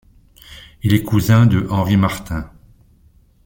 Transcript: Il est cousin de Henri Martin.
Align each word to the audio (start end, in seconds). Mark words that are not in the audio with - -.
Il 0.81 0.95
est 0.95 1.03
cousin 1.03 1.45
de 1.45 1.67
Henri 1.69 1.95
Martin. 1.95 2.49